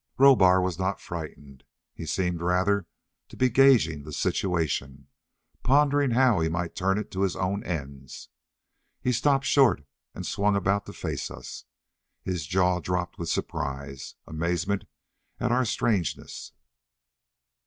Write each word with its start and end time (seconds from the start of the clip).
Rohbar 0.17 0.59
was 0.63 0.79
not 0.79 0.99
frightened. 0.99 1.63
He 1.93 2.07
seemed 2.07 2.41
rather 2.41 2.87
to 3.29 3.37
be 3.37 3.51
gauging 3.51 4.01
the 4.01 4.11
situation, 4.11 5.07
pondering 5.61 6.09
how 6.09 6.39
he 6.39 6.49
might 6.49 6.73
turn 6.75 6.97
it 6.97 7.11
to 7.11 7.21
his 7.21 7.35
own 7.35 7.63
ends. 7.63 8.29
He 8.99 9.11
stopped 9.11 9.45
short 9.45 9.83
and 10.15 10.25
swung 10.25 10.55
about 10.55 10.87
to 10.87 10.93
face 10.93 11.29
us. 11.29 11.65
His 12.23 12.47
jaw 12.47 12.79
dropped 12.79 13.19
with 13.19 13.29
surprise, 13.29 14.15
amazement, 14.25 14.85
at 15.39 15.51
our 15.51 15.65
strangeness. 15.65 16.53